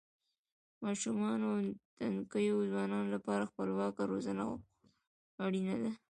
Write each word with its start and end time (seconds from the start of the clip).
ماشومانو 0.83 1.45
او 1.55 1.59
تنکیو 1.97 2.57
ځوانانو 2.71 3.11
لپاره 3.15 3.49
خپلواکه 3.51 4.01
روزنه 4.11 4.43
خورا 4.49 4.63
اړینه 5.45 5.75
ده. 5.81 5.91